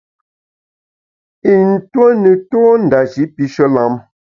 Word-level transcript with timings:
I 1.51 1.53
ntue 1.71 2.09
ne 2.21 2.31
tô 2.49 2.61
ndashi 2.85 3.23
pishe 3.35 3.65
lam. 3.75 3.93